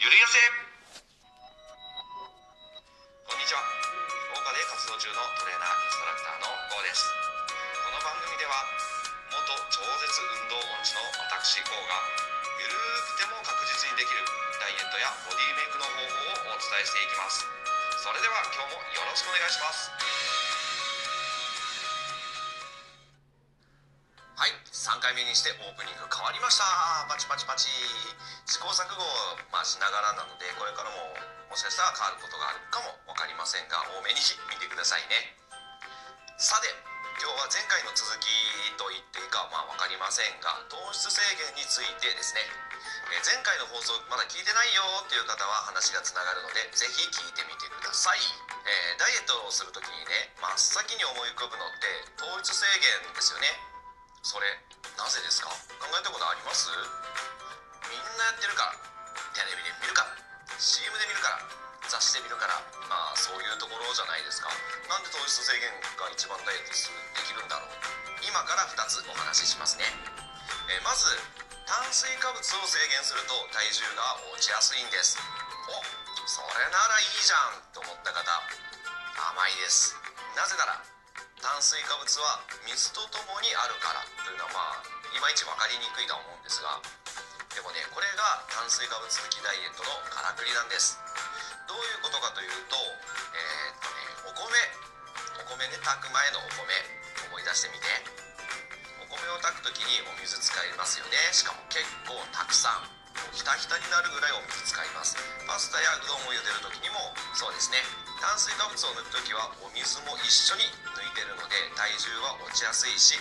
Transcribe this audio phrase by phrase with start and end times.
[0.00, 0.40] ゆるやせ。
[3.28, 3.60] こんにちは。
[4.32, 7.04] 福岡で活動中のトレーナーインストラクターの GO です。
[7.84, 8.64] この番組では
[9.28, 12.00] 元超絶運動音痴の私 GO が
[12.64, 14.24] ゆるーくても確実にできる
[14.56, 17.44] ダイエットやボディメイクの方法をお伝えしていきます。
[18.00, 19.92] それでは今日もよろしくお願いします。
[24.32, 24.56] はい。
[24.64, 26.64] 3回目にしてオープニング変わりました。
[27.04, 27.68] パチパチパチ。
[28.50, 30.98] 試行錯誤を、まあ、しながらなのでこれからも
[31.46, 34.18] もしかしたら変わることがあるかも分かりませんが多めに
[34.50, 35.38] 見てくださいね。
[36.34, 36.66] さて
[37.22, 38.26] 今日は前回の続き
[38.74, 42.42] と言っていいかまあ分かりませんが糖質制限についてですね。
[43.14, 48.18] えー前回の放送まだ聞いてないよっていう方は話がつながるのでぜひ聞いてみてください、
[48.66, 51.86] えーダイエットをする時にね真っ先に思い浮かぶのって
[52.18, 53.46] 糖質制限ですよね。
[54.26, 54.46] それ
[54.98, 55.50] なぜですか？
[55.78, 56.68] 考えたことあります？
[57.90, 58.78] みんなやってるから
[59.34, 60.14] テレビで見るから
[60.56, 61.42] CM で見るから
[61.90, 62.54] 雑誌で見るから
[62.86, 64.50] まあそういうところじゃないですか。
[64.86, 67.70] なんで糖質制限が一番ダイエットできるんだろう。
[68.22, 69.88] 今から2つお話ししますね、
[70.68, 71.08] えまず
[71.64, 75.18] 炭水化物を制限すると体重が落ちやすいんです。
[75.70, 75.82] お
[76.28, 79.96] それならいいじゃんと思った方甘いです。
[80.36, 80.82] なぜなら
[81.40, 86.76] 炭水化物は水とともにあるからというのはまあいまいち分かりにくいとは思うんですが
[87.54, 90.98] でもねこれが炭水化物抜きダイエットのからくりなんです。
[91.66, 94.54] どういうことかというとえーっとねお米。
[95.42, 96.70] お米ね炊く前のお米。
[97.30, 97.86] 思い出してみて。
[99.02, 101.18] お米を炊く時にお水使いますよね。
[101.34, 102.86] しかも結構たくさん。
[103.34, 105.18] ひたひたになるぐらいお水使います。
[105.46, 107.82] パスタやうどんを茹でる時にもそうですね。
[108.22, 110.62] 炭水化物を抜く時はお水も一緒に
[110.94, 113.16] 抜いてるので体重は落ちやすいし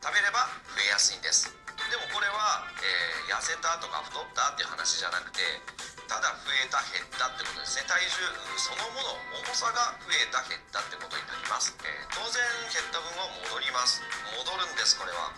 [0.00, 1.52] 食べれば増えやすいんです。
[1.86, 5.44] でもこれは、えー痩せたとか太ったっていう話じゃなくて
[6.08, 7.84] ただ増えた減ったってことですね。
[7.84, 8.24] 体重
[8.56, 9.12] そのもの
[9.44, 12.40] 重さが増えた減ったってことになります、えー当然
[12.72, 14.00] 減った分は戻ります。
[14.32, 15.28] 戻るんですこれは、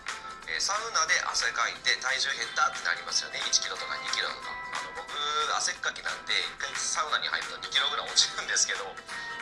[0.47, 3.43] えーサウナで汗かいて体重減ったってなりますよね。
[3.43, 4.49] 1キロとか2キロとか。
[4.71, 5.11] あの僕
[5.59, 8.87] 汗っかきなんで1回サウナに入ると2キロぐらい落ちるんですけど。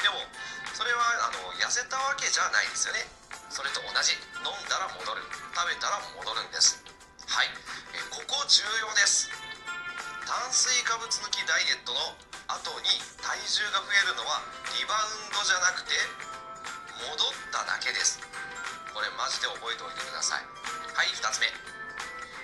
[0.02, 0.26] でも
[0.74, 3.06] それはあの痩せたわけじゃないですよね。
[3.50, 4.14] それと同じ
[4.46, 5.26] 飲んだら戻る。
[5.58, 6.78] 食べたら戻るんです。
[7.26, 7.50] はい、
[7.98, 9.30] えここ重要です。
[10.26, 12.14] 炭水化物抜きダイエットの
[12.46, 14.46] 後に体重が増えるのは
[14.78, 15.98] リバウンドじゃなくて
[17.02, 18.22] 戻っただけです。
[18.94, 20.46] これマジで覚えておいてください。
[20.94, 21.50] はい2つ目。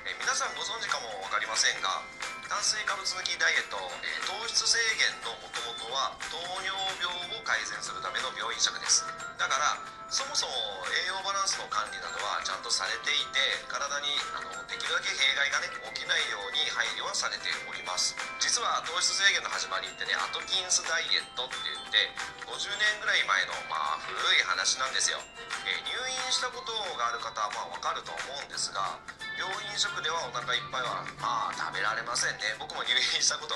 [0.10, 2.02] え皆さんご存知かも分かりませんが
[2.46, 6.70] 炭水化物抜きダイエット、えー糖質制限のもともとは糖尿
[7.02, 9.02] 病を改善するための病院食です。
[9.38, 9.74] だから
[10.14, 10.54] そもそも
[10.94, 18.14] 栄養バランスの管理などはちゃんとされていて体にあのできるだけ弊害がね起きないように配慮はされております。
[18.38, 22.14] 実は糖質制限の始まりってねアトキンスダイエットって言って
[22.46, 25.18] 50年ぐらい前のまあ古い話なんですよ、
[25.66, 28.98] えー入院したことがある方はまあわかると思うんですが
[29.36, 32.56] 病院食ではお腹いっぱいはまあ食べられませんね。
[32.60, 33.56] 僕も入院したこと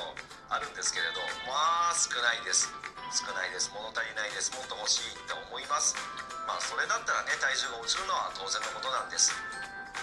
[0.52, 2.68] あるんですけれどまあ少ないです。
[3.16, 3.72] 少ないです。
[3.72, 4.52] 物足りないです。
[4.54, 5.96] もっと欲しいって思います。
[6.44, 9.32] まあそれだったらね体重が落ちるのは当然のことなんです。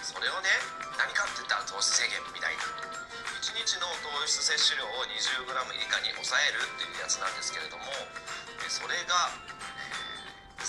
[0.01, 0.49] それをね
[0.97, 2.97] 何かって言ったら糖質制限みたいな。
[3.37, 5.47] 1日の糖質摂取量を 20g
[5.79, 7.85] 以下に抑えるっていうやつなんですけれども
[8.65, 9.31] えそれが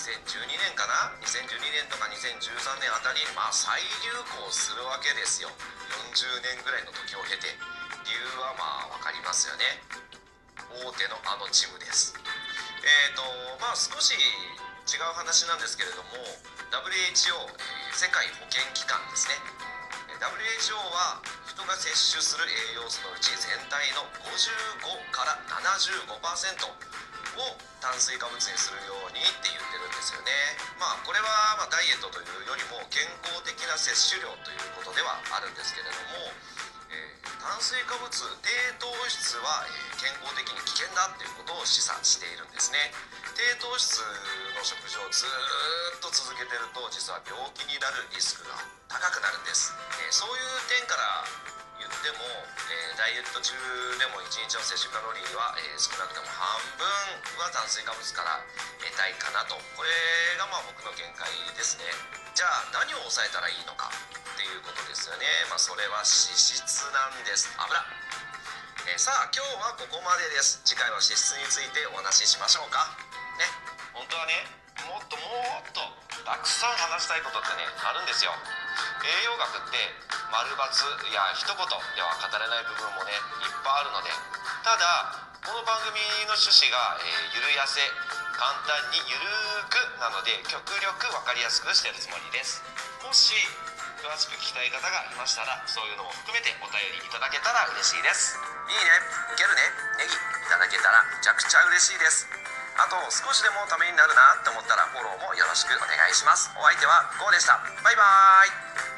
[0.08, 5.52] 2012年かな？2012年とか2013年あたりまあ再流行するわけですよ。
[6.16, 7.52] 40年ぐらいの時を経て。
[8.08, 9.84] 理由はまあ分かりますよね。
[10.80, 12.16] 大手のあのジムです。
[12.16, 13.20] えーと
[13.60, 16.16] まあ少し違う話なんですけれども
[16.72, 19.36] WHO、え世界保健機関ですね。
[20.16, 26.16] WHO は人が摂取する栄養素のうち全体の55から75%
[27.38, 30.30] を炭水化物にするようにって言ってるんですよね。
[30.78, 36.34] まあこれはまあダイエットというよりも健康的な摂取量ということではあるんですけれども、
[36.90, 38.50] えー炭水化物低
[38.82, 42.90] 糖質は、え健康的に危険だっていうことを示唆しているんですね。
[43.38, 48.58] 低糖質の食事をずっと続けてると実は病気になるリスクが
[48.90, 49.70] 高くなるんです、
[50.02, 51.57] えーそういう点から
[52.02, 52.24] 言っても、
[52.70, 53.54] えーダイエット中
[53.98, 56.86] でも1日の摂取カロリーは、えー少なくとも半分
[57.42, 58.38] は炭水化物から
[58.82, 59.54] 得たいかなと。
[59.74, 59.90] これ
[60.38, 61.86] がまあ僕の見解ですね。
[62.34, 65.26] じゃあ何を抑えたらいいのかっていうことですよね。
[65.50, 66.62] まあそれは脂質
[66.94, 67.50] なんです。
[67.58, 67.82] 油。
[68.86, 70.62] えーさあ今日はここまでです。
[70.62, 72.86] 次回は脂質についてお話ししましょうか。
[73.38, 73.46] ね。
[73.94, 74.46] 本当はね
[74.86, 75.22] もっとも
[75.62, 75.82] っと
[76.22, 78.30] たくさん話したいことってねあるんですよ。
[79.02, 79.78] 栄養学って
[80.32, 84.12] 丸×いや一言では語れない部分もねいっぱいあるので
[84.62, 85.96] ただこの番組
[86.28, 87.80] の趣旨が、えーゆるやせ
[88.36, 89.24] 簡単にゆる
[89.66, 92.62] くなので極力分かりやすくしてるつもりです。
[93.02, 93.34] もし
[93.98, 98.38] 詳しく聞きたい方がいましたらそういうのも含めてお便りいただけたら嬉しいです。
[98.70, 99.34] いいね。
[99.34, 99.62] いけるね。
[99.98, 102.28] ネギいただけたらめちゃくちゃ嬉しいです。
[102.78, 106.52] あと少しでもためになるなって思ったらフォローもよろしくお願いします。
[106.54, 107.58] お相手はゴーでした。
[107.82, 108.97] バイバーイ。